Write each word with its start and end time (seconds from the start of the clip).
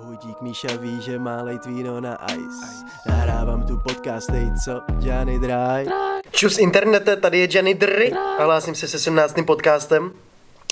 Pohudík 0.00 0.40
Míša 0.40 0.68
ví, 0.80 1.02
že 1.02 1.18
má 1.18 1.42
lejt 1.42 1.66
víno 1.66 2.00
na 2.00 2.18
ice. 2.32 2.84
Nahrávám 3.06 3.66
tu 3.66 3.76
podcast, 3.76 4.30
hej 4.30 4.50
co, 4.64 4.80
Johnny 5.00 5.38
Dry. 5.38 5.92
Čus 6.30 6.58
internete, 6.58 7.16
tady 7.16 7.38
je 7.38 7.48
Jenny 7.54 7.74
Dry 7.74 8.12
a 8.38 8.44
hlásím 8.44 8.74
se 8.74 8.88
se 8.88 8.98
17. 8.98 9.34
podcastem. 9.46 10.12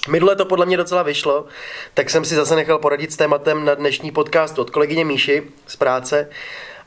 Minule 0.08 0.36
to 0.36 0.44
podle 0.44 0.66
mě 0.66 0.76
docela 0.76 1.02
vyšlo, 1.02 1.46
tak 1.94 2.10
jsem 2.10 2.24
si 2.24 2.34
zase 2.34 2.56
nechal 2.56 2.78
poradit 2.78 3.12
s 3.12 3.16
tématem 3.16 3.64
na 3.64 3.74
dnešní 3.74 4.10
podcast 4.10 4.58
od 4.58 4.70
kolegyně 4.70 5.04
Míši 5.04 5.42
z 5.66 5.76
práce. 5.76 6.28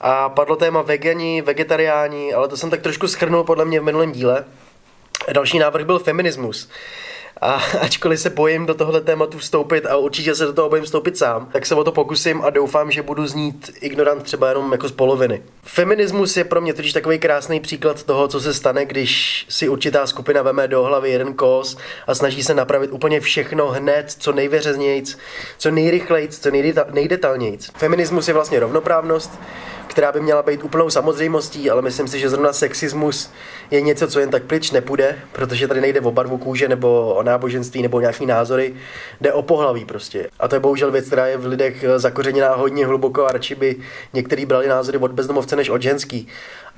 A 0.02 0.29
padlo 0.29 0.55
téma 0.55 0.81
vegani, 0.81 1.41
vegetariáni, 1.41 2.33
ale 2.33 2.47
to 2.47 2.57
jsem 2.57 2.70
tak 2.70 2.81
trošku 2.81 3.07
schrnul 3.07 3.43
podle 3.43 3.65
mě 3.65 3.79
v 3.79 3.83
minulém 3.83 4.11
díle. 4.11 4.45
Další 5.33 5.59
návrh 5.59 5.86
byl 5.86 5.99
feminismus. 5.99 6.70
A 7.41 7.61
ačkoliv 7.81 8.20
se 8.20 8.29
bojím 8.29 8.65
do 8.65 8.73
tohle 8.73 9.01
tématu 9.01 9.38
vstoupit 9.38 9.86
a 9.86 9.97
určitě 9.97 10.36
se 10.36 10.45
do 10.45 10.54
toho 10.54 10.70
bojím 10.70 10.86
vstoupit 10.86 11.18
sám, 11.18 11.50
tak 11.51 11.65
se 11.65 11.75
o 11.75 11.83
to 11.83 11.91
pokusím 11.91 12.41
a 12.41 12.50
doufám, 12.50 12.91
že 12.91 13.01
budu 13.01 13.27
znít 13.27 13.71
ignorant 13.81 14.23
třeba 14.23 14.50
jenom 14.50 14.71
jako 14.71 14.87
z 14.87 14.91
poloviny. 14.91 15.41
Feminismus 15.63 16.37
je 16.37 16.43
pro 16.43 16.61
mě 16.61 16.74
totiž 16.74 16.93
takový 16.93 17.19
krásný 17.19 17.60
příklad 17.60 18.04
toho, 18.04 18.27
co 18.27 18.41
se 18.41 18.54
stane, 18.54 18.86
když 18.86 19.46
si 19.50 19.69
určitá 19.69 20.07
skupina 20.07 20.41
veme 20.41 20.68
do 20.68 20.83
hlavy 20.83 21.11
jeden 21.11 21.33
kos 21.33 21.77
a 22.07 22.15
snaží 22.15 22.43
se 22.43 22.54
napravit 22.54 22.91
úplně 22.91 23.19
všechno 23.19 23.68
hned, 23.68 24.11
co 24.11 24.32
nejveřeznějc, 24.32 25.18
co 25.57 25.71
nejrychlejc, 25.71 26.39
co 26.39 26.49
nejdetalnějc. 26.91 27.71
Feminismus 27.77 28.27
je 28.27 28.33
vlastně 28.33 28.60
rovnoprávnost, 28.60 29.32
která 29.88 30.12
by 30.12 30.21
měla 30.21 30.44
být 30.44 30.64
úplnou 30.64 30.89
samozřejmostí, 30.89 31.70
ale 31.70 31.82
myslím 31.82 32.08
si, 32.08 32.20
že 32.20 32.30
zrovna 32.30 32.53
sexismus 32.53 33.31
je 33.72 33.81
něco, 33.81 34.08
co 34.08 34.20
jen 34.20 34.30
tak 34.30 34.44
pryč 34.44 34.72
nepůjde, 34.72 35.20
protože 35.31 35.67
tady 35.67 35.81
nejde 35.81 36.02
o 36.02 36.11
barvu 36.11 36.38
kůže 36.38 36.67
nebo 36.67 37.14
o 37.14 37.23
náboženství 37.23 37.81
nebo 37.81 38.00
nějaký 38.00 38.25
názory, 38.25 38.75
jde 39.22 39.34
o 39.34 39.42
pohlaví 39.42 39.86
prostě. 39.86 40.30
A 40.39 40.48
to 40.48 40.56
je 40.56 40.59
bohužel 40.59 40.92
věc, 40.92 41.06
která 41.08 41.28
je 41.28 41.38
v 41.38 41.45
lidech 41.45 41.86
zakořeněná 41.98 42.56
hodně 42.56 42.86
hluboko 42.86 43.25
a 43.25 43.31
radši 43.31 43.56
by 43.56 43.75
některý 44.14 44.45
brali 44.45 44.67
názory 44.67 44.98
od 44.98 45.11
bezdomovce 45.11 45.56
než 45.56 45.70
od 45.70 45.81
ženský. 45.81 46.27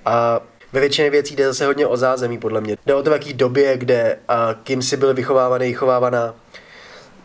A 0.05 0.39
ve 0.73 0.79
většině 0.79 1.09
věcí 1.09 1.35
jde 1.35 1.47
zase 1.47 1.65
hodně 1.65 1.87
o 1.87 1.97
zázemí, 1.97 2.37
podle 2.37 2.61
mě. 2.61 2.77
Jde 2.85 2.95
o 2.95 3.03
to, 3.03 3.09
v 3.09 3.13
jaký 3.13 3.33
době, 3.33 3.77
kde 3.77 4.19
a 4.27 4.55
kým 4.63 4.81
si 4.81 4.97
byl 4.97 5.13
vychovávaný, 5.13 5.73
chovávaná 5.73 6.35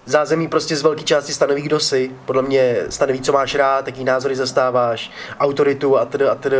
zázemí 0.06 0.48
prostě 0.48 0.76
z 0.76 0.82
velké 0.82 1.02
části 1.02 1.32
stanoví, 1.32 1.62
kdo 1.62 1.80
jsi. 1.80 2.10
Podle 2.26 2.42
mě 2.42 2.76
stanoví, 2.88 3.20
co 3.20 3.32
máš 3.32 3.54
rád, 3.54 3.86
jaký 3.86 4.04
názory 4.04 4.36
zastáváš, 4.36 5.10
autoritu 5.38 5.98
a 5.98 6.04
tedy 6.04 6.24
a 6.24 6.34
tedy. 6.34 6.56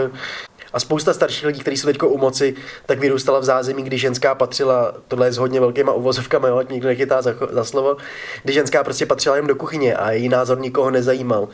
A 0.72 0.80
spousta 0.80 1.14
starších 1.14 1.46
lidí, 1.46 1.60
kteří 1.60 1.76
jsou 1.76 1.86
teď 1.86 2.02
u 2.02 2.18
moci, 2.18 2.54
tak 2.86 2.98
vyrůstala 2.98 3.38
v 3.38 3.44
zázemí, 3.44 3.82
kdy 3.82 3.98
ženská 3.98 4.34
patřila, 4.34 4.94
tohle 5.08 5.26
je 5.26 5.32
s 5.32 5.36
hodně 5.36 5.60
velkýma 5.60 5.92
uvozovkami, 5.92 6.48
jo, 6.48 6.62
nikdo 6.70 6.88
nechytá 6.88 7.22
za, 7.22 7.34
za 7.50 7.64
slovo, 7.64 7.96
kdy 8.42 8.52
ženská 8.52 8.84
prostě 8.84 9.06
patřila 9.06 9.36
jen 9.36 9.46
do 9.46 9.54
kuchyně 9.54 9.96
a 9.96 10.10
její 10.10 10.28
názor 10.28 10.60
nikoho 10.60 10.90
nezajímal. 10.90 11.48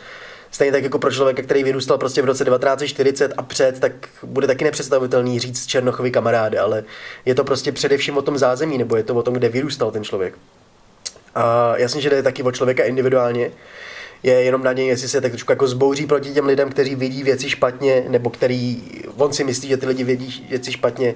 Stejně 0.51 0.73
tak 0.73 0.83
jako 0.83 0.99
pro 0.99 1.13
člověka, 1.13 1.43
který 1.43 1.65
vyrůstal 1.65 1.99
prostě 1.99 2.23
v 2.23 2.25
roce 2.25 2.45
1940 2.45 3.33
a 3.37 3.43
před, 3.43 3.81
tak 3.81 3.93
bude 4.23 4.47
taky 4.47 4.65
nepředstavitelný 4.65 5.39
říct 5.39 5.67
Černochovy 5.67 6.11
kamarády, 6.11 6.59
ale 6.59 6.85
je 7.25 7.35
to 7.35 7.45
prostě 7.45 7.73
především 7.73 8.17
o 8.17 8.23
tom 8.23 8.39
zázemí, 8.39 8.79
nebo 8.79 8.97
je 8.97 9.03
to 9.03 9.15
o 9.15 9.23
tom, 9.23 9.35
kde 9.35 9.49
vyrůstal 9.49 9.91
ten 9.91 10.05
člověk. 10.05 10.35
A 11.35 11.77
jasně, 11.77 12.01
že 12.01 12.11
jde 12.11 12.23
taky 12.23 12.43
o 12.43 12.53
člověka 12.53 12.85
individuálně, 12.85 13.51
je 14.23 14.33
jenom 14.33 14.63
na 14.63 14.73
něj, 14.73 14.87
jestli 14.87 15.09
se 15.09 15.21
tak 15.21 15.33
trošku 15.33 15.53
jako 15.53 15.69
zbouří 15.69 16.07
proti 16.07 16.31
těm 16.31 16.47
lidem, 16.47 16.71
kteří 16.71 16.95
vidí 16.95 17.23
věci 17.23 17.51
špatně, 17.51 18.05
nebo 18.09 18.31
který, 18.31 18.83
on 19.17 19.33
si 19.33 19.45
myslí, 19.45 19.69
že 19.69 19.77
ty 19.77 19.87
lidi 19.87 20.05
vidí 20.05 20.47
věci 20.49 20.73
špatně, 20.73 21.15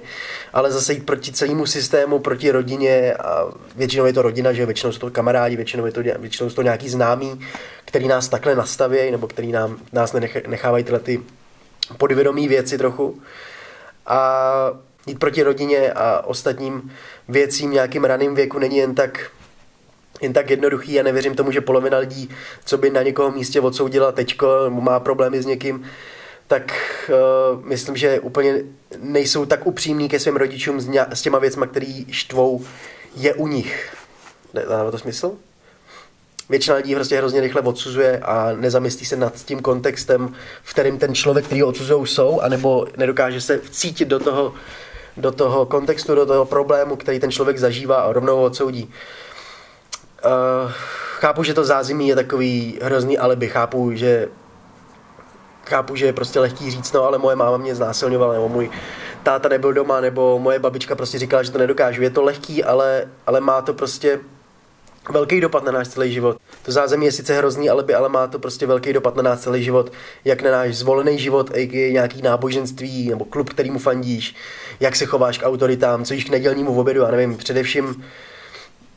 ale 0.53 0.71
zase 0.71 0.93
jít 0.93 1.05
proti 1.05 1.31
celému 1.31 1.65
systému, 1.65 2.19
proti 2.19 2.51
rodině 2.51 3.13
a 3.13 3.45
většinou 3.75 4.05
je 4.05 4.13
to 4.13 4.21
rodina, 4.21 4.53
že 4.53 4.65
většinou 4.65 4.91
jsou 4.91 4.99
to 4.99 5.11
kamarádi, 5.11 5.55
většinou, 5.55 5.85
je 5.85 5.91
to, 5.91 6.03
většinou 6.03 6.49
jsou 6.49 6.55
to 6.55 6.61
nějaký 6.61 6.89
známí, 6.89 7.39
který 7.85 8.07
nás 8.07 8.29
takhle 8.29 8.55
nastavějí, 8.55 9.11
nebo 9.11 9.27
který 9.27 9.51
nám, 9.51 9.77
nás 9.93 10.15
nechávají 10.47 10.83
tyhle 10.83 10.99
ty 10.99 11.21
podvědomí 11.97 12.47
věci 12.47 12.77
trochu. 12.77 13.21
A 14.05 14.71
jít 15.07 15.19
proti 15.19 15.43
rodině 15.43 15.91
a 15.91 16.21
ostatním 16.25 16.91
věcím 17.27 17.71
nějakým 17.71 18.03
raným 18.03 18.35
věku 18.35 18.59
není 18.59 18.77
jen 18.77 18.95
tak 18.95 19.31
jen 20.23 20.33
tak 20.33 20.49
jednoduchý 20.49 20.99
a 20.99 21.03
nevěřím 21.03 21.35
tomu, 21.35 21.51
že 21.51 21.61
polovina 21.61 21.97
lidí, 21.97 22.29
co 22.65 22.77
by 22.77 22.89
na 22.89 23.01
někoho 23.01 23.31
místě 23.31 23.61
odsoudila 23.61 24.11
teďko, 24.11 24.47
má 24.69 24.99
problémy 24.99 25.41
s 25.41 25.45
někým, 25.45 25.83
tak 26.47 26.73
uh, 27.09 27.65
myslím, 27.65 27.95
že 27.95 28.19
úplně 28.19 28.55
nejsou 28.99 29.45
tak 29.45 29.67
upřímní 29.67 30.09
ke 30.09 30.19
svým 30.19 30.35
rodičům 30.35 30.81
s, 30.81 30.87
ně, 30.87 31.05
s 31.09 31.21
těma 31.21 31.39
věcma, 31.39 31.67
který 31.67 32.05
štvou 32.11 32.65
je 33.15 33.33
u 33.33 33.47
nich. 33.47 33.93
Dává 34.53 34.91
to 34.91 34.97
smysl? 34.97 35.31
Většina 36.49 36.75
lidí 36.75 36.95
prostě 36.95 37.17
hrozně 37.17 37.41
rychle 37.41 37.61
odsuzuje 37.61 38.19
a 38.19 38.53
nezamyslí 38.55 39.05
se 39.05 39.15
nad 39.15 39.45
tím 39.45 39.59
kontextem, 39.59 40.33
v 40.63 40.73
kterým 40.73 40.97
ten 40.97 41.15
člověk, 41.15 41.45
který 41.45 41.61
ho 41.61 41.67
odsuzují, 41.67 42.07
jsou, 42.07 42.39
anebo 42.39 42.87
nedokáže 42.97 43.41
se 43.41 43.57
vcítit 43.57 44.07
do 44.07 44.19
toho, 44.19 44.53
do 45.17 45.31
toho 45.31 45.65
kontextu, 45.65 46.15
do 46.15 46.25
toho 46.25 46.45
problému, 46.45 46.95
který 46.95 47.19
ten 47.19 47.31
člověk 47.31 47.57
zažívá 47.57 47.95
a 47.95 48.13
rovnou 48.13 48.41
odsoudí. 48.43 48.91
Chápu, 51.19 51.43
že 51.43 51.53
to 51.53 51.63
zázemí 51.63 52.07
je 52.07 52.15
takový 52.15 52.79
hrozný 52.81 53.17
alibi, 53.17 53.49
chápu, 53.49 53.91
že 53.93 54.27
chápu, 55.65 55.95
že 55.95 56.05
je 56.05 56.13
prostě 56.13 56.39
lehký 56.39 56.71
říct, 56.71 56.93
no 56.93 57.03
ale 57.03 57.17
moje 57.17 57.35
máma 57.35 57.57
mě 57.57 57.75
znásilňovala, 57.75 58.33
nebo 58.33 58.49
můj 58.49 58.69
táta 59.23 59.49
nebyl 59.49 59.73
doma, 59.73 60.01
nebo 60.01 60.39
moje 60.39 60.59
babička 60.59 60.95
prostě 60.95 61.19
říkala, 61.19 61.43
že 61.43 61.51
to 61.51 61.57
nedokážu. 61.57 62.01
Je 62.01 62.09
to 62.09 62.23
lehký, 62.23 62.63
ale, 62.63 63.07
ale 63.27 63.41
má 63.41 63.61
to 63.61 63.73
prostě 63.73 64.19
velký 65.09 65.41
dopad 65.41 65.63
na 65.63 65.71
náš 65.71 65.87
celý 65.87 66.13
život. 66.13 66.37
To 66.65 66.71
zázemí 66.71 67.05
je 67.05 67.11
sice 67.11 67.37
hrozný 67.37 67.69
alibi, 67.69 67.93
ale 67.93 68.09
má 68.09 68.27
to 68.27 68.39
prostě 68.39 68.67
velký 68.67 68.93
dopad 68.93 69.15
na 69.15 69.23
náš 69.23 69.39
celý 69.39 69.63
život, 69.63 69.91
jak 70.25 70.41
na 70.41 70.51
náš 70.51 70.75
zvolený 70.75 71.19
život, 71.19 71.51
i 71.53 71.89
nějaký 71.93 72.21
náboženství 72.21 73.09
nebo 73.09 73.25
klub, 73.25 73.49
který 73.49 73.71
mu 73.71 73.79
fandíš, 73.79 74.35
jak 74.79 74.95
se 74.95 75.05
chováš 75.05 75.37
k 75.37 75.45
autoritám, 75.45 76.05
co 76.05 76.13
jíš 76.13 76.25
k 76.25 76.29
nedělnímu 76.29 76.79
obědu, 76.79 77.05
a 77.05 77.11
nevím, 77.11 77.37
především 77.37 78.03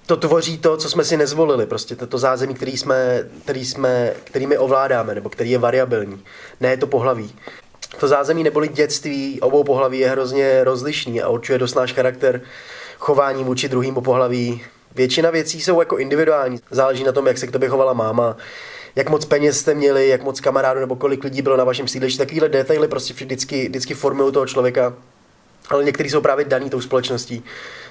to 0.06 0.16
tvoří 0.16 0.58
to, 0.58 0.76
co 0.76 0.90
jsme 0.90 1.04
si 1.04 1.16
nezvolili, 1.16 1.66
prostě 1.66 1.96
to, 1.96 2.06
to 2.06 2.18
zázemí, 2.18 2.54
který, 2.54 2.76
jsme, 2.76 3.24
který, 3.42 3.64
jsme, 3.64 4.12
který 4.24 4.46
my 4.46 4.58
ovládáme, 4.58 5.14
nebo 5.14 5.28
který 5.28 5.50
je 5.50 5.58
variabilní. 5.58 6.24
Ne 6.60 6.68
je 6.68 6.76
to 6.76 6.86
pohlaví. 6.86 7.34
To 8.00 8.08
zázemí 8.08 8.42
neboli 8.42 8.68
dětství 8.68 9.40
obou 9.40 9.64
pohlaví 9.64 9.98
je 9.98 10.10
hrozně 10.10 10.64
rozlišný 10.64 11.22
a 11.22 11.28
určuje 11.28 11.58
dost 11.58 11.74
náš 11.74 11.92
charakter 11.92 12.40
chování 12.98 13.44
vůči 13.44 13.68
druhým 13.68 13.94
pohlaví. 13.94 14.62
Většina 14.94 15.30
věcí 15.30 15.60
jsou 15.60 15.80
jako 15.80 15.98
individuální. 15.98 16.60
Záleží 16.70 17.04
na 17.04 17.12
tom, 17.12 17.26
jak 17.26 17.38
se 17.38 17.46
k 17.46 17.52
tobě 17.52 17.68
chovala 17.68 17.92
máma, 17.92 18.36
jak 18.96 19.10
moc 19.10 19.24
peněz 19.24 19.58
jste 19.58 19.74
měli, 19.74 20.08
jak 20.08 20.22
moc 20.22 20.40
kamarádů 20.40 20.80
nebo 20.80 20.96
kolik 20.96 21.24
lidí 21.24 21.42
bylo 21.42 21.56
na 21.56 21.64
vašem 21.64 21.88
sídlišti. 21.88 22.18
Takovýhle 22.18 22.48
detaily 22.48 22.88
prostě 22.88 23.14
vždycky, 23.14 23.68
vždycky 23.68 23.94
formují 23.94 24.32
toho 24.32 24.46
člověka 24.46 24.92
ale 25.70 25.84
někteří 25.84 26.10
jsou 26.10 26.20
právě 26.20 26.44
daný 26.44 26.70
tou 26.70 26.80
společností. 26.80 27.44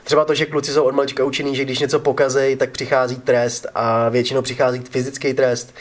Třeba 0.05 0.25
to, 0.25 0.33
že 0.33 0.45
kluci 0.45 0.71
jsou 0.71 0.83
od 0.83 0.95
malička 0.95 1.23
učený, 1.23 1.55
že 1.55 1.66
když 1.66 1.79
něco 1.79 1.99
pokazej, 1.99 2.55
tak 2.55 2.69
přichází 2.69 3.16
trest 3.16 3.67
a 3.75 4.09
většinou 4.09 4.41
přichází 4.41 4.79
fyzický 4.79 5.33
trest. 5.33 5.73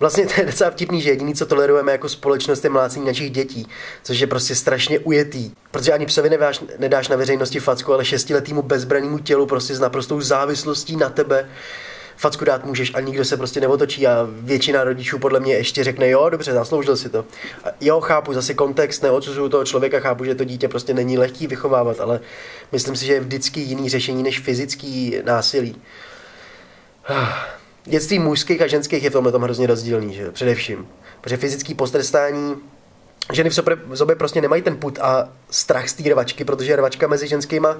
Vlastně 0.00 0.26
to 0.26 0.32
je 0.40 0.46
docela 0.46 0.70
vtipný, 0.70 1.00
že 1.00 1.10
jediný, 1.10 1.34
co 1.34 1.46
tolerujeme 1.46 1.92
jako 1.92 2.08
společnost, 2.08 2.64
je 2.64 2.70
mlácení 2.70 3.06
našich 3.06 3.30
dětí, 3.30 3.66
což 4.02 4.18
je 4.18 4.26
prostě 4.26 4.54
strašně 4.54 4.98
ujetý. 4.98 5.50
Protože 5.70 5.92
ani 5.92 6.06
psovi 6.06 6.30
nedáš, 6.30 6.60
nedáš 6.78 7.08
na 7.08 7.16
veřejnosti 7.16 7.60
facku, 7.60 7.92
ale 7.92 8.04
šestiletýmu 8.04 8.62
bezbranému 8.62 9.18
tělu 9.18 9.46
prostě 9.46 9.74
s 9.74 9.80
naprostou 9.80 10.20
závislostí 10.20 10.96
na 10.96 11.08
tebe 11.08 11.48
facku 12.16 12.44
dát 12.44 12.64
můžeš 12.64 12.94
a 12.94 13.00
nikdo 13.00 13.24
se 13.24 13.36
prostě 13.36 13.60
neotočí 13.60 14.06
a 14.06 14.26
většina 14.30 14.84
rodičů 14.84 15.18
podle 15.18 15.40
mě 15.40 15.54
ještě 15.54 15.84
řekne, 15.84 16.10
jo, 16.10 16.28
dobře, 16.30 16.52
zasloužil 16.52 16.96
si 16.96 17.08
to. 17.08 17.24
A 17.64 17.68
jo, 17.80 18.00
chápu, 18.00 18.32
zase 18.32 18.54
kontext, 18.54 19.02
neodsuzuju 19.02 19.48
toho 19.48 19.64
člověka, 19.64 20.00
chápu, 20.00 20.24
že 20.24 20.34
to 20.34 20.44
dítě 20.44 20.68
prostě 20.68 20.94
není 20.94 21.18
lehký 21.18 21.46
vychovávat, 21.46 22.00
ale 22.00 22.20
myslím 22.72 22.96
si, 22.96 23.06
že 23.06 23.12
je 23.12 23.20
vždycky 23.20 23.60
jiný 23.60 23.88
řešení 23.88 24.22
než 24.22 24.40
fyzický 24.40 25.16
násilí. 25.24 25.76
Dětství 27.84 28.18
mužských 28.18 28.62
a 28.62 28.66
ženských 28.66 29.04
je 29.04 29.10
v 29.10 29.12
tomhle 29.12 29.32
tom 29.32 29.42
hrozně 29.42 29.66
rozdílný, 29.66 30.14
že 30.14 30.30
především. 30.30 30.88
Protože 31.20 31.36
fyzický 31.36 31.74
postrestání 31.74 32.56
ženy 33.32 33.50
v 33.50 33.54
sobě, 33.94 34.16
prostě 34.16 34.40
nemají 34.40 34.62
ten 34.62 34.76
put 34.76 34.98
a 34.98 35.28
strach 35.50 35.88
z 35.88 35.94
té 35.94 36.10
rvačky, 36.10 36.44
protože 36.44 36.76
rvačka 36.76 37.06
mezi 37.08 37.28
ženskýma 37.28 37.76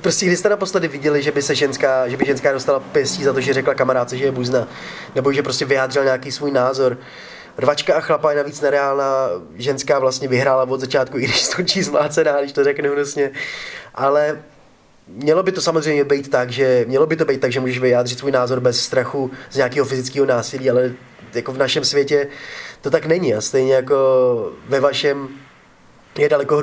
Prostě 0.00 0.26
když 0.26 0.38
jste 0.38 0.48
naposledy 0.48 0.88
viděli, 0.88 1.22
že 1.22 1.32
by 1.32 1.42
se 1.42 1.54
ženská, 1.54 2.08
že 2.08 2.16
by 2.16 2.24
ženská 2.24 2.52
dostala 2.52 2.80
pěstí 2.80 3.24
za 3.24 3.32
to, 3.32 3.40
že 3.40 3.52
řekla 3.52 3.74
kamarádce, 3.74 4.16
že 4.16 4.24
je 4.24 4.32
buzna, 4.32 4.68
nebo 5.14 5.32
že 5.32 5.42
prostě 5.42 5.64
vyjádřil 5.64 6.04
nějaký 6.04 6.32
svůj 6.32 6.50
názor. 6.50 6.98
Rvačka 7.58 7.94
a 7.94 8.00
chlapa 8.00 8.30
je 8.30 8.36
navíc 8.36 8.60
nereálná, 8.60 9.28
ženská 9.54 9.98
vlastně 9.98 10.28
vyhrála 10.28 10.68
od 10.68 10.80
začátku, 10.80 11.18
i 11.18 11.22
když 11.22 11.42
skončí 11.42 11.82
zmlácená, 11.82 12.40
když 12.40 12.52
to 12.52 12.64
řeknu 12.64 12.92
hnusně. 12.92 13.30
Ale 13.94 14.42
mělo 15.08 15.42
by 15.42 15.52
to 15.52 15.60
samozřejmě 15.60 16.04
být 16.04 16.30
tak, 16.30 16.50
že 16.50 16.84
mělo 16.88 17.06
by 17.06 17.16
to 17.16 17.24
být 17.24 17.40
tak, 17.40 17.52
že 17.52 17.60
můžeš 17.60 17.78
vyjádřit 17.78 18.18
svůj 18.18 18.32
názor 18.32 18.60
bez 18.60 18.80
strachu 18.80 19.30
z 19.50 19.56
nějakého 19.56 19.86
fyzického 19.86 20.26
násilí, 20.26 20.70
ale 20.70 20.92
jako 21.34 21.52
v 21.52 21.58
našem 21.58 21.84
světě 21.84 22.28
to 22.80 22.90
tak 22.90 23.06
není 23.06 23.34
a 23.34 23.40
stejně 23.40 23.74
jako 23.74 24.52
ve 24.68 24.80
vašem 24.80 25.28
je 26.18 26.28
daleko 26.28 26.56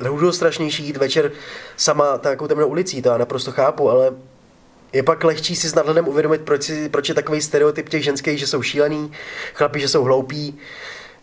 hrůzostrašnější 0.00 0.84
jít 0.84 0.96
večer 0.96 1.32
sama 1.76 2.18
takovou 2.18 2.48
temnou 2.48 2.68
ulicí, 2.68 3.02
to 3.02 3.08
já 3.08 3.18
naprosto 3.18 3.52
chápu, 3.52 3.90
ale 3.90 4.12
Je 4.92 5.02
pak 5.02 5.24
lehčí 5.24 5.56
si 5.56 5.68
s 5.68 5.74
nadhledem 5.74 6.08
uvědomit, 6.08 6.40
proč, 6.40 6.62
si, 6.62 6.88
proč 6.88 7.08
je 7.08 7.14
takový 7.14 7.40
stereotyp 7.40 7.88
těch 7.88 8.04
ženských, 8.04 8.38
že 8.38 8.46
jsou 8.46 8.62
šílený, 8.62 9.12
chlapi, 9.54 9.80
že 9.80 9.88
jsou 9.88 10.04
hloupí. 10.04 10.58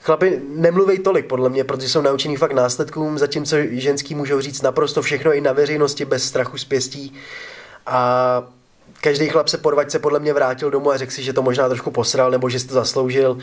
Chlapi 0.01 0.41
nemluví 0.49 0.99
tolik, 0.99 1.25
podle 1.25 1.49
mě, 1.49 1.63
protože 1.63 1.89
jsou 1.89 2.01
naučený 2.01 2.37
fakt 2.37 2.51
následkům, 2.51 3.17
zatímco 3.17 3.55
ženský 3.71 4.15
můžou 4.15 4.41
říct 4.41 4.61
naprosto 4.61 5.01
všechno 5.01 5.33
i 5.33 5.41
na 5.41 5.53
veřejnosti 5.53 6.05
bez 6.05 6.23
strachu 6.23 6.57
z 6.57 6.65
pěstí. 6.65 7.13
A 7.85 8.43
každý 9.03 9.27
chlap 9.27 9.47
se 9.47 9.57
po 9.57 9.71
se 9.87 9.99
podle 9.99 10.19
mě 10.19 10.33
vrátil 10.33 10.71
domů 10.71 10.91
a 10.91 10.97
řekl 10.97 11.11
si, 11.11 11.23
že 11.23 11.33
to 11.33 11.41
možná 11.41 11.69
trošku 11.69 11.91
posral 11.91 12.31
nebo 12.31 12.49
že 12.49 12.59
si 12.59 12.67
to 12.67 12.73
zasloužil. 12.73 13.37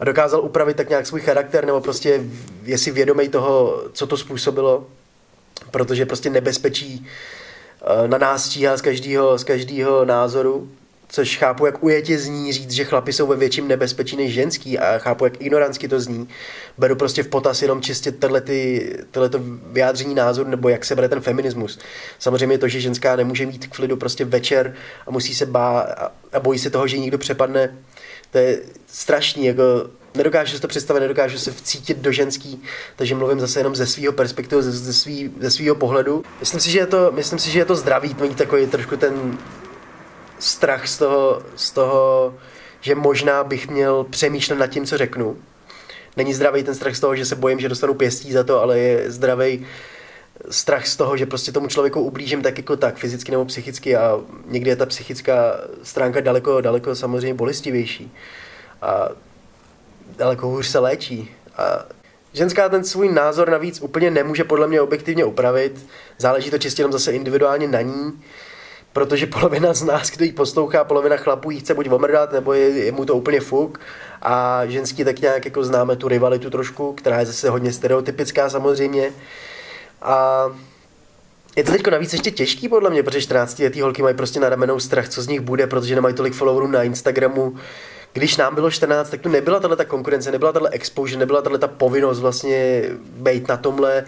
A 0.00 0.04
dokázal 0.04 0.44
upravit 0.44 0.76
tak 0.76 0.88
nějak 0.88 1.06
svůj 1.06 1.20
charakter 1.20 1.66
nebo 1.66 1.80
prostě 1.80 2.24
je 2.62 2.78
si 2.78 2.90
vědomý 2.90 3.28
toho, 3.28 3.82
co 3.92 4.06
to 4.06 4.16
způsobilo, 4.16 4.86
protože 5.70 6.06
prostě 6.06 6.30
nebezpečí 6.30 7.06
eh, 7.06 8.08
na 8.08 8.18
nás 8.18 8.44
stíhá 8.44 8.76
z 8.76 8.82
každého, 8.82 9.38
z 9.38 9.44
každého 9.44 10.04
názoru 10.04 10.68
což 11.12 11.36
chápu, 11.36 11.66
jak 11.66 11.84
ujetě 11.84 12.18
zní 12.18 12.52
říct, 12.52 12.70
že 12.70 12.84
chlapi 12.84 13.12
jsou 13.12 13.26
ve 13.26 13.36
větším 13.36 13.68
nebezpečí 13.68 14.16
než 14.16 14.32
ženský 14.32 14.78
a 14.78 14.98
chápu, 14.98 15.24
jak 15.24 15.40
ignorantsky 15.40 15.88
to 15.88 16.00
zní. 16.00 16.28
Beru 16.78 16.96
prostě 16.96 17.22
v 17.22 17.28
potaz 17.28 17.62
jenom 17.62 17.82
čistě 17.82 18.12
tohleto 19.10 19.38
vyjádření 19.66 20.14
názoru 20.14 20.50
nebo 20.50 20.68
jak 20.68 20.84
se 20.84 20.94
bere 20.94 21.08
ten 21.08 21.20
feminismus. 21.20 21.78
Samozřejmě 22.18 22.58
to, 22.58 22.68
že 22.68 22.80
ženská 22.80 23.16
nemůže 23.16 23.46
mít 23.46 23.66
k 23.66 23.76
klidu 23.76 23.96
prostě 23.96 24.24
večer 24.24 24.74
a 25.06 25.10
musí 25.10 25.34
se 25.34 25.46
bát 25.46 26.12
a 26.32 26.40
bojí 26.40 26.58
se 26.58 26.70
toho, 26.70 26.86
že 26.86 26.98
někdo 26.98 27.18
přepadne, 27.18 27.76
to 28.30 28.38
je 28.38 28.58
strašný, 28.86 29.46
jako 29.46 29.62
nedokážu 30.14 30.54
si 30.54 30.62
to 30.62 30.68
představit, 30.68 31.00
nedokážu 31.00 31.38
se 31.38 31.52
vcítit 31.52 31.98
do 31.98 32.12
ženský, 32.12 32.62
takže 32.96 33.14
mluvím 33.14 33.40
zase 33.40 33.60
jenom 33.60 33.76
ze 33.76 33.86
svého 33.86 34.12
perspektivy, 34.12 34.62
ze, 34.62 34.72
ze, 34.72 34.92
svý, 34.92 35.30
ze 35.40 35.50
svého 35.50 35.74
pohledu. 35.74 36.24
Myslím 36.40 36.60
si, 36.60 36.70
že 36.70 36.78
je 36.78 36.86
to, 36.86 37.12
myslím 37.12 37.38
si, 37.38 37.50
že 37.50 37.58
je 37.58 37.64
to 37.64 37.76
zdravý, 37.76 38.16
mít 38.20 38.36
takový 38.36 38.66
trošku 38.66 38.96
ten 38.96 39.38
strach 40.42 40.88
z 40.88 40.98
toho, 40.98 41.42
z 41.56 41.70
toho, 41.70 42.34
že 42.80 42.94
možná 42.94 43.44
bych 43.44 43.68
měl 43.68 44.04
přemýšlet 44.04 44.56
nad 44.56 44.66
tím, 44.66 44.86
co 44.86 44.98
řeknu. 44.98 45.36
Není 46.16 46.34
zdravý 46.34 46.62
ten 46.62 46.74
strach 46.74 46.96
z 46.96 47.00
toho, 47.00 47.16
že 47.16 47.24
se 47.24 47.36
bojím, 47.36 47.60
že 47.60 47.68
dostanu 47.68 47.94
pěstí 47.94 48.32
za 48.32 48.44
to, 48.44 48.62
ale 48.62 48.78
je 48.78 49.10
zdravý 49.10 49.66
strach 50.50 50.86
z 50.86 50.96
toho, 50.96 51.16
že 51.16 51.26
prostě 51.26 51.52
tomu 51.52 51.66
člověku 51.66 52.00
ublížím 52.00 52.42
tak 52.42 52.58
jako 52.58 52.76
tak, 52.76 52.96
fyzicky 52.96 53.30
nebo 53.30 53.44
psychicky 53.44 53.96
a 53.96 54.20
někdy 54.46 54.70
je 54.70 54.76
ta 54.76 54.86
psychická 54.86 55.60
stránka 55.82 56.20
daleko, 56.20 56.60
daleko 56.60 56.94
samozřejmě 56.94 57.34
bolestivější 57.34 58.12
a 58.82 59.08
daleko 60.16 60.46
hůř 60.46 60.66
se 60.66 60.78
léčí. 60.78 61.30
A 61.56 61.84
ženská 62.32 62.68
ten 62.68 62.84
svůj 62.84 63.12
názor 63.12 63.50
navíc 63.50 63.80
úplně 63.80 64.10
nemůže 64.10 64.44
podle 64.44 64.68
mě 64.68 64.80
objektivně 64.80 65.24
upravit, 65.24 65.86
záleží 66.18 66.50
to 66.50 66.58
čistě 66.58 66.80
jenom 66.80 66.92
zase 66.92 67.12
individuálně 67.12 67.68
na 67.68 67.80
ní 67.80 68.22
protože 68.92 69.26
polovina 69.26 69.74
z 69.74 69.82
nás, 69.82 70.10
kdo 70.10 70.24
ji 70.24 70.32
poslouchá, 70.32 70.84
polovina 70.84 71.16
chlapů 71.16 71.50
jí 71.50 71.60
chce 71.60 71.74
buď 71.74 71.90
omrdat, 71.90 72.32
nebo 72.32 72.52
je, 72.52 72.68
je 72.68 72.92
mu 72.92 73.04
to 73.04 73.16
úplně 73.16 73.40
fuk. 73.40 73.80
A 74.22 74.66
ženský 74.66 75.04
tak 75.04 75.20
nějak 75.20 75.44
jako 75.44 75.64
známe 75.64 75.96
tu 75.96 76.08
rivalitu 76.08 76.50
trošku, 76.50 76.92
která 76.92 77.18
je 77.18 77.26
zase 77.26 77.50
hodně 77.50 77.72
stereotypická 77.72 78.50
samozřejmě. 78.50 79.10
A 80.02 80.46
je 81.56 81.64
to 81.64 81.72
teď 81.72 81.86
navíc 81.86 82.12
ještě 82.12 82.30
těžký 82.30 82.68
podle 82.68 82.90
mě, 82.90 83.02
protože 83.02 83.20
14 83.20 83.58
letý 83.58 83.80
holky 83.80 84.02
mají 84.02 84.16
prostě 84.16 84.40
na 84.40 84.48
ramenou 84.48 84.80
strach, 84.80 85.08
co 85.08 85.22
z 85.22 85.28
nich 85.28 85.40
bude, 85.40 85.66
protože 85.66 85.94
nemají 85.94 86.14
tolik 86.14 86.34
followerů 86.34 86.66
na 86.66 86.82
Instagramu. 86.82 87.56
Když 88.12 88.36
nám 88.36 88.54
bylo 88.54 88.70
14, 88.70 89.10
tak 89.10 89.20
tu 89.20 89.28
nebyla 89.28 89.60
tahle 89.60 89.76
ta 89.76 89.84
konkurence, 89.84 90.30
nebyla 90.30 90.52
tahle 90.52 90.70
exposure, 90.70 91.18
nebyla 91.18 91.42
tahle 91.42 91.58
ta 91.58 91.68
povinnost 91.68 92.20
vlastně 92.20 92.84
být 93.00 93.48
na 93.48 93.56
tomhle, 93.56 94.04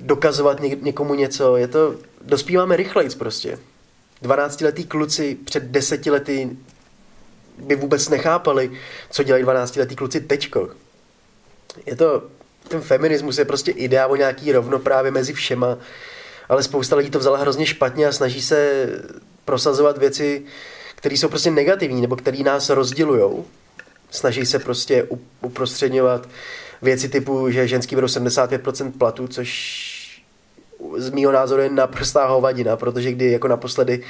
dokazovat 0.00 0.60
někomu 0.82 1.14
něco. 1.14 1.56
Je 1.56 1.68
to, 1.68 1.94
dospíváme 2.22 2.76
rychlejc 2.76 3.14
prostě. 3.14 3.58
12-letý 4.22 4.84
kluci 4.84 5.36
před 5.44 5.62
deseti 5.62 6.10
lety 6.10 6.50
by 7.58 7.76
vůbec 7.76 8.08
nechápali, 8.08 8.70
co 9.10 9.22
dělají 9.22 9.44
12-letý 9.44 9.96
kluci 9.96 10.20
teďko. 10.20 10.68
Je 11.86 11.96
to, 11.96 12.22
ten 12.68 12.80
feminismus 12.80 13.38
je 13.38 13.44
prostě 13.44 13.70
idea 13.70 14.06
o 14.06 14.16
nějaký 14.16 14.52
rovnoprávě 14.52 15.10
mezi 15.10 15.32
všema, 15.32 15.78
ale 16.48 16.62
spousta 16.62 16.96
lidí 16.96 17.10
to 17.10 17.18
vzala 17.18 17.38
hrozně 17.38 17.66
špatně 17.66 18.06
a 18.06 18.12
snaží 18.12 18.42
se 18.42 18.88
prosazovat 19.44 19.98
věci, 19.98 20.42
které 20.94 21.16
jsou 21.16 21.28
prostě 21.28 21.50
negativní 21.50 22.00
nebo 22.00 22.16
které 22.16 22.38
nás 22.38 22.70
rozdělují. 22.70 23.44
Snaží 24.10 24.46
se 24.46 24.58
prostě 24.58 25.06
uprostředňovat 25.40 26.28
věci 26.82 27.08
typu, 27.08 27.50
že 27.50 27.68
ženský 27.68 27.94
berou 27.94 28.06
75% 28.06 28.92
platu, 28.92 29.28
což 29.28 29.91
z 30.96 31.10
mýho 31.10 31.32
názoru 31.32 31.62
je 31.62 31.70
naprostá 31.70 32.26
hovadina, 32.26 32.76
protože 32.76 33.12
kdy 33.12 33.32
jako 33.32 33.48
naposledy 33.48 34.02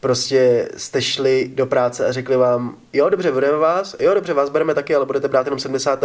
prostě 0.00 0.68
jste 0.76 1.02
šli 1.02 1.50
do 1.54 1.66
práce 1.66 2.06
a 2.06 2.12
řekli 2.12 2.36
vám, 2.36 2.76
jo, 2.92 3.08
dobře, 3.08 3.32
budeme 3.32 3.58
vás, 3.58 3.96
jo, 4.00 4.14
dobře, 4.14 4.34
vás 4.34 4.50
bereme 4.50 4.74
taky, 4.74 4.94
ale 4.94 5.06
budete 5.06 5.28
brát 5.28 5.46
jenom 5.46 5.58
70. 5.58 6.04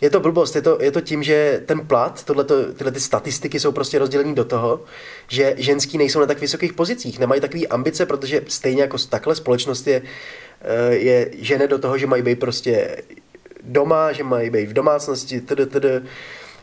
Je 0.00 0.10
to 0.10 0.20
blbost, 0.20 0.56
je 0.56 0.62
to, 0.62 0.78
je 0.80 0.90
to 0.90 1.00
tím, 1.00 1.22
že 1.22 1.62
ten 1.66 1.86
plat, 1.86 2.24
tohleto, 2.24 2.72
tyhle 2.72 2.92
ty 2.92 3.00
statistiky 3.00 3.60
jsou 3.60 3.72
prostě 3.72 3.98
rozdělený 3.98 4.34
do 4.34 4.44
toho, 4.44 4.80
že 5.28 5.54
ženský 5.58 5.98
nejsou 5.98 6.20
na 6.20 6.26
tak 6.26 6.40
vysokých 6.40 6.72
pozicích, 6.72 7.18
nemají 7.18 7.40
takové 7.40 7.66
ambice, 7.66 8.06
protože 8.06 8.42
stejně 8.48 8.82
jako 8.82 8.98
takhle 8.98 9.34
společnost 9.34 9.86
je, 9.86 10.02
eh, 10.60 10.94
je 10.94 11.30
žene 11.32 11.66
do 11.66 11.78
toho, 11.78 11.98
že 11.98 12.06
mají 12.06 12.22
být 12.22 12.40
prostě 12.40 13.02
doma, 13.62 14.12
že 14.12 14.24
mají 14.24 14.50
být 14.50 14.68
v 14.68 14.72
domácnosti, 14.72 15.40
td, 15.40 15.68
td 15.68 15.86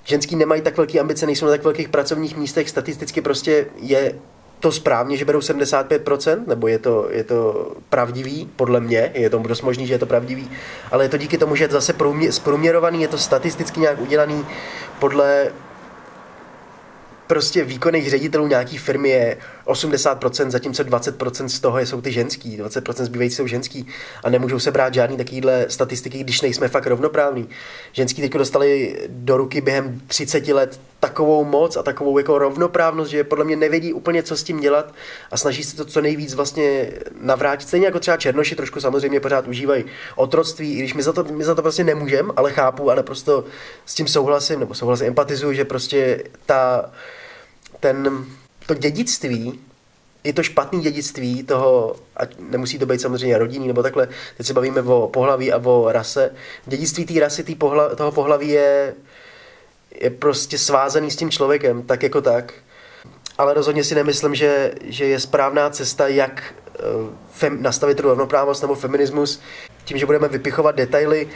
ženský 0.04 0.36
nemají 0.36 0.62
tak 0.62 0.78
velké 0.78 1.00
ambice, 1.00 1.26
nejsou 1.26 1.46
na 1.46 1.52
tak 1.52 1.64
velkých 1.64 1.90
pracovních 1.90 2.38
místech, 2.38 2.70
statisticky 2.70 3.22
prostě 3.22 3.66
je 3.82 4.14
to 4.60 4.72
správně, 4.72 5.18
že 5.18 5.26
berou 5.26 5.40
75%, 5.40 6.48
nebo 6.48 6.68
je 6.68 6.80
to, 6.80 7.08
je 7.10 7.24
to 7.24 7.72
pravdivý, 7.90 8.50
podle 8.56 8.80
mě, 8.80 9.12
je 9.14 9.30
to 9.30 9.38
dost 9.38 9.62
možný, 9.62 9.88
že 9.88 9.94
je 9.94 10.00
to 10.00 10.06
pravdivý, 10.06 10.52
ale 10.92 11.06
je 11.06 11.10
to 11.10 11.18
díky 11.18 11.38
tomu, 11.38 11.56
že 11.56 11.64
je 11.64 11.68
to 11.68 11.74
zase 11.74 11.94
zprůměrovaný, 12.30 13.02
je 13.02 13.08
to 13.08 13.18
statisticky 13.18 13.80
nějak 13.80 14.02
udělaný 14.02 14.46
podle 15.00 15.52
prostě 17.30 17.64
výkonných 17.64 18.10
ředitelů 18.10 18.48
nějaký 18.48 18.78
firmy 18.78 19.10
je 19.10 19.38
80%, 19.66 20.50
zatímco 20.50 20.84
20% 20.84 21.46
z 21.46 21.60
toho 21.60 21.80
jsou 21.80 22.02
ty 22.02 22.12
ženský, 22.12 22.62
20% 22.62 23.04
zbývající 23.04 23.36
jsou 23.36 23.48
ženský 23.48 23.88
a 24.24 24.30
nemůžou 24.30 24.60
se 24.60 24.72
brát 24.72 24.94
žádný 24.94 25.18
takovýhle 25.18 25.66
statistiky, 25.70 26.20
když 26.20 26.42
nejsme 26.42 26.68
fakt 26.68 26.88
rovnoprávní. 26.88 27.50
Ženský 27.92 28.22
teď 28.22 28.32
dostali 28.32 28.98
do 29.08 29.38
ruky 29.38 29.62
během 29.62 30.02
30 30.08 30.48
let 30.48 30.80
takovou 31.00 31.44
moc 31.44 31.78
a 31.78 31.84
takovou 31.84 32.18
jako 32.18 32.40
rovnoprávnost, 32.40 33.12
že 33.12 33.24
podle 33.24 33.46
mě 33.46 33.56
nevědí 33.56 33.94
úplně, 33.94 34.24
co 34.24 34.38
s 34.38 34.44
tím 34.44 34.60
dělat 34.60 34.94
a 35.32 35.38
snaží 35.38 35.64
se 35.64 35.76
to 35.76 35.86
co 35.86 36.02
nejvíc 36.02 36.34
vlastně 36.34 36.92
navrátit. 37.22 37.68
Stejně 37.68 37.86
jako 37.86 38.00
třeba 38.00 38.18
Černoši 38.18 38.56
trošku 38.56 38.80
samozřejmě 38.80 39.20
pořád 39.20 39.48
užívají 39.48 39.86
otroctví, 40.16 40.74
i 40.74 40.80
když 40.80 40.94
my 40.94 41.04
za 41.04 41.14
to, 41.14 41.24
my 41.24 41.44
za 41.44 41.56
to 41.56 41.62
prostě 41.62 41.84
nemůžeme, 41.84 42.34
ale 42.36 42.52
chápu 42.52 42.92
a 42.92 42.96
naprosto 42.96 43.46
s 43.86 43.96
tím 43.96 44.08
souhlasím, 44.08 44.60
nebo 44.60 44.74
souhlasím, 44.74 45.08
empatizuju, 45.08 45.54
že 45.54 45.66
prostě 45.66 46.24
ta 46.46 46.92
ten, 47.80 48.26
to 48.66 48.74
dědictví, 48.74 49.60
je 50.24 50.34
to 50.34 50.44
špatný 50.44 50.82
dědictví 50.82 51.44
toho, 51.44 51.96
a 52.18 52.22
nemusí 52.50 52.80
to 52.80 52.86
být 52.86 53.02
samozřejmě 53.02 53.38
rodinný 53.38 53.68
nebo 53.68 53.84
takhle, 53.84 54.08
teď 54.38 54.48
se 54.48 54.54
bavíme 54.54 54.82
o 54.82 55.08
pohlaví 55.08 55.52
a 55.52 55.58
o 55.58 55.92
rase, 55.92 56.36
dědictví 56.66 57.06
té 57.06 57.20
rasy, 57.20 57.44
tý 57.44 57.56
pohla, 57.56 57.96
toho 57.96 58.12
pohlaví 58.12 58.50
je, 58.50 58.96
je 59.92 60.10
prostě 60.10 60.58
svázaný 60.58 61.12
s 61.12 61.16
tím 61.16 61.32
člověkem, 61.32 61.84
tak 61.84 62.04
jako 62.04 62.22
tak. 62.22 62.54
Ale 63.38 63.54
rozhodně 63.54 63.84
si 63.84 63.96
nemyslím, 63.96 64.36
že, 64.36 64.72
že 64.84 65.06
je 65.06 65.20
správná 65.20 65.70
cesta, 65.70 66.08
jak 66.08 66.54
uh, 66.80 67.10
fem, 67.32 67.62
nastavit 67.62 67.98
tu 67.98 68.04
rovnoprávnost 68.04 68.62
nebo 68.62 68.76
feminismus, 68.76 69.42
tím, 69.86 69.98
že 69.98 70.06
budeme 70.06 70.28
vypichovat 70.28 70.76
detaily 70.76 71.28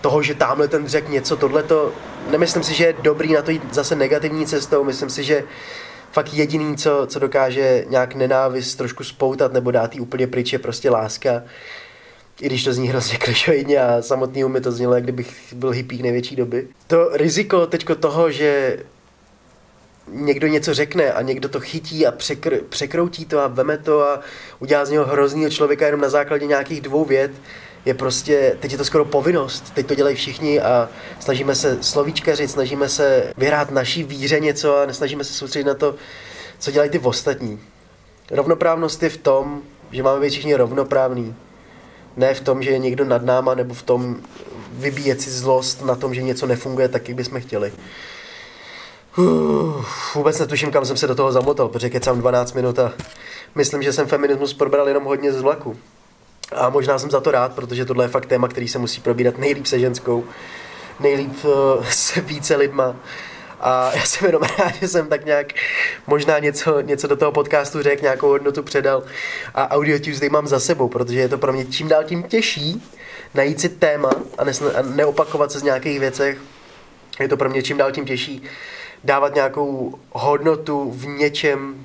toho, 0.00 0.22
že 0.22 0.34
tamhle 0.34 0.68
ten 0.68 0.88
řekl 0.88 1.12
něco, 1.12 1.36
tohleto. 1.36 1.92
Nemyslím 2.30 2.62
si, 2.62 2.74
že 2.74 2.84
je 2.84 2.94
dobrý 3.02 3.32
na 3.32 3.42
to 3.42 3.50
jít 3.50 3.74
zase 3.74 3.96
negativní 3.96 4.46
cestou, 4.46 4.84
myslím 4.84 5.10
si, 5.10 5.24
že 5.24 5.44
fakt 6.12 6.34
jediný, 6.34 6.76
co, 6.76 7.06
co 7.06 7.18
dokáže 7.18 7.84
nějak 7.88 8.14
nenávist 8.14 8.76
trošku 8.76 9.04
spoutat 9.04 9.52
nebo 9.52 9.70
dát 9.70 9.94
jí 9.94 10.00
úplně 10.00 10.26
pryč, 10.26 10.52
je 10.52 10.58
prostě 10.58 10.90
láska. 10.90 11.42
I 12.40 12.46
když 12.46 12.64
to 12.64 12.72
zní 12.72 12.88
hrozně 12.88 13.18
klišoidně 13.18 13.80
a 13.80 14.02
samotný 14.02 14.44
mi 14.44 14.60
to 14.60 14.72
znělo, 14.72 14.94
jak 14.94 15.02
kdybych 15.02 15.54
byl 15.54 15.70
hippík 15.70 16.00
největší 16.00 16.36
doby. 16.36 16.68
To 16.86 17.08
riziko 17.12 17.66
teďko 17.66 17.94
toho, 17.94 18.30
že 18.30 18.78
někdo 20.08 20.46
něco 20.46 20.74
řekne 20.74 21.12
a 21.12 21.22
někdo 21.22 21.48
to 21.48 21.60
chytí 21.60 22.06
a 22.06 22.12
překr- 22.12 22.60
překroutí 22.68 23.24
to 23.24 23.40
a 23.40 23.46
veme 23.46 23.78
to 23.78 24.02
a 24.02 24.20
udělá 24.58 24.84
z 24.84 24.90
něho 24.90 25.04
hroznýho 25.04 25.50
člověka 25.50 25.86
jenom 25.86 26.00
na 26.00 26.08
základě 26.08 26.46
nějakých 26.46 26.80
dvou 26.80 27.04
vět, 27.04 27.30
je 27.84 27.94
prostě, 27.94 28.56
teď 28.60 28.72
je 28.72 28.78
to 28.78 28.84
skoro 28.84 29.04
povinnost, 29.04 29.74
teď 29.74 29.86
to 29.86 29.94
dělají 29.94 30.16
všichni 30.16 30.60
a 30.60 30.88
snažíme 31.20 31.54
se 31.54 31.82
slovíčkařit, 31.82 32.50
snažíme 32.50 32.88
se 32.88 33.32
vyhrát 33.36 33.70
naší 33.70 34.04
víře 34.04 34.40
něco 34.40 34.78
a 34.78 34.86
nesnažíme 34.86 35.24
se 35.24 35.32
soustředit 35.32 35.64
na 35.64 35.74
to, 35.74 35.94
co 36.58 36.70
dělají 36.70 36.90
ty 36.90 36.98
ostatní. 36.98 37.60
Rovnoprávnost 38.30 39.02
je 39.02 39.08
v 39.08 39.16
tom, 39.16 39.62
že 39.90 40.02
máme 40.02 40.20
být 40.20 40.30
všichni 40.30 40.54
rovnoprávní. 40.54 41.34
Ne 42.16 42.34
v 42.34 42.40
tom, 42.40 42.62
že 42.62 42.70
je 42.70 42.78
někdo 42.78 43.04
nad 43.04 43.22
náma, 43.22 43.54
nebo 43.54 43.74
v 43.74 43.82
tom 43.82 44.16
vybíjet 44.72 45.20
si 45.20 45.30
zlost 45.30 45.84
na 45.84 45.94
tom, 45.94 46.14
že 46.14 46.22
něco 46.22 46.46
nefunguje 46.46 46.88
tak, 46.88 47.08
jak 47.08 47.16
bychom 47.16 47.40
chtěli. 47.40 47.72
Uf, 49.16 50.14
vůbec 50.14 50.38
netuším, 50.38 50.70
kam 50.70 50.84
jsem 50.84 50.96
se 50.96 51.06
do 51.06 51.14
toho 51.14 51.32
zamotal, 51.32 51.68
protože 51.68 51.90
kecám 51.90 52.18
12 52.18 52.52
minut 52.52 52.78
a 52.78 52.92
myslím, 53.54 53.82
že 53.82 53.92
jsem 53.92 54.06
feminismus 54.06 54.54
probral 54.54 54.88
jenom 54.88 55.04
hodně 55.04 55.32
z 55.32 55.40
vlaku. 55.40 55.76
A 56.52 56.68
možná 56.68 56.98
jsem 56.98 57.10
za 57.10 57.20
to 57.20 57.30
rád, 57.30 57.54
protože 57.54 57.84
tohle 57.84 58.04
je 58.04 58.08
fakt 58.08 58.26
téma, 58.26 58.48
který 58.48 58.68
se 58.68 58.78
musí 58.78 59.00
probírat 59.00 59.38
nejlíp 59.38 59.66
se 59.66 59.78
ženskou, 59.78 60.24
nejlíp 61.00 61.44
uh, 61.44 61.84
se 61.90 62.20
více 62.20 62.56
lidma. 62.56 62.96
A 63.60 63.90
já 63.94 64.04
jsem 64.04 64.26
jenom 64.26 64.42
rád, 64.58 64.74
že 64.74 64.88
jsem 64.88 65.08
tak 65.08 65.24
nějak 65.24 65.52
možná 66.06 66.38
něco, 66.38 66.80
něco 66.80 67.06
do 67.06 67.16
toho 67.16 67.32
podcastu 67.32 67.82
řekl, 67.82 68.02
nějakou 68.02 68.28
hodnotu 68.28 68.62
předal. 68.62 69.02
A 69.54 69.70
Audio 69.70 69.98
Tuesday 69.98 70.28
mám 70.28 70.46
za 70.46 70.60
sebou, 70.60 70.88
protože 70.88 71.20
je 71.20 71.28
to 71.28 71.38
pro 71.38 71.52
mě 71.52 71.64
čím 71.64 71.88
dál 71.88 72.04
tím 72.04 72.22
těžší 72.22 72.82
najít 73.34 73.60
si 73.60 73.68
téma 73.68 74.10
a, 74.38 74.42
a 74.74 74.82
neopakovat 74.82 75.52
se 75.52 75.58
z 75.58 75.62
nějakých 75.62 76.00
věcech. 76.00 76.38
Je 77.20 77.28
to 77.28 77.36
pro 77.36 77.50
mě 77.50 77.62
čím 77.62 77.76
dál 77.76 77.92
tím 77.92 78.04
těžší 78.04 78.42
dávat 79.04 79.34
nějakou 79.34 79.98
hodnotu 80.12 80.90
v 80.90 81.06
něčem, 81.06 81.84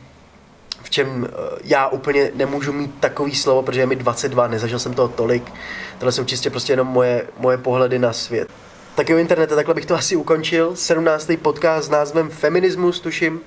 v 0.84 0.90
čem 0.90 1.28
eh, 1.30 1.60
já 1.64 1.88
úplně 1.88 2.32
nemůžu 2.36 2.74
mít 2.74 2.92
takový 3.00 3.36
slovo, 3.36 3.64
protože 3.64 3.80
je 3.80 3.86
mi 3.86 3.96
22, 3.96 4.48
nezažil 4.48 4.80
jsem 4.80 4.94
toho 4.94 5.08
tolik. 5.08 5.52
Tohle 6.00 6.12
jsou 6.12 6.24
čistě 6.24 6.50
prostě 6.50 6.74
jenom 6.74 6.88
moje, 6.88 7.28
moje 7.38 7.58
pohledy 7.58 8.00
na 8.00 8.14
svět. 8.14 8.50
Tak 8.96 9.10
jo, 9.10 9.18
internete, 9.18 9.56
takhle 9.56 9.74
bych 9.74 9.86
to 9.86 9.96
asi 9.96 10.16
ukončil. 10.16 10.76
17. 10.76 11.32
podcast 11.42 11.88
s 11.88 11.90
názvem 11.90 12.30
Feminismus, 12.30 13.00
tuším. 13.00 13.42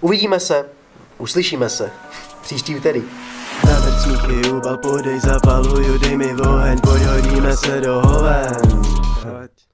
Uvidíme 0.00 0.40
se, 0.40 0.64
uslyšíme 1.18 1.68
se. 1.68 1.90
Příští 2.42 2.76
úterý. 2.76 3.02
Na 3.66 3.80
vrcníky 3.80 4.50
ubal, 4.50 4.76
podej, 4.76 5.20
zapaluju, 5.20 5.98
dej 5.98 6.16
mi 6.16 6.34
oheň, 6.34 6.80
pojď 6.80 7.02
hodíme 7.02 7.56
se 7.56 7.80
do 7.80 8.00
hoven. 8.00 8.56
Pojď. 9.22 9.67